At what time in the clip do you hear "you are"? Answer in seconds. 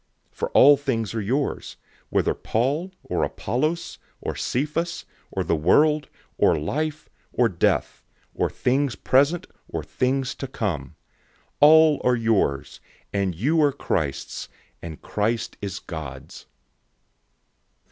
13.35-13.71